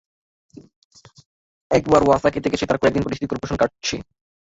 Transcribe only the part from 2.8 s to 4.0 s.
দিন পরেই city corporation কাটছে।